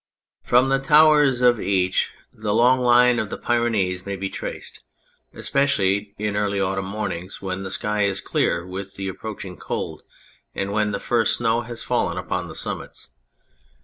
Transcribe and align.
From 0.41 0.69
the 0.69 0.79
towers 0.79 1.41
of 1.41 1.59
each 1.59 2.09
the 2.33 2.49
265 2.49 2.49
On 2.49 2.49
Anything 2.49 2.57
long 2.57 2.79
line 2.83 3.19
of 3.19 3.29
the 3.29 3.37
Pyrenees 3.37 4.03
may 4.03 4.15
be 4.15 4.29
traced, 4.31 4.79
especially 5.31 6.15
in 6.17 6.35
early 6.35 6.59
autumn 6.59 6.87
mornings 6.87 7.39
when 7.39 7.61
the 7.61 7.69
sky 7.69 8.01
is 8.01 8.19
clear 8.19 8.65
with 8.65 8.95
the 8.95 9.07
approaching 9.07 9.57
cold 9.57 10.01
and 10.55 10.71
when 10.73 10.89
the 10.89 10.99
first 10.99 11.35
snow 11.37 11.61
has 11.61 11.83
fallen 11.83 12.17
upon 12.17 12.47
the 12.47 12.55
summits. 12.55 13.09